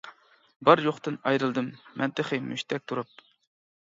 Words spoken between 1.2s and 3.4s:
ئايرىلدىم مەن تېخى مۇشتەك تۇرۇپ.